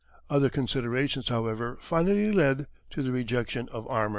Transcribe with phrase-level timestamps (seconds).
[0.31, 4.09] Other considerations, however, finally led to the rejection of armour.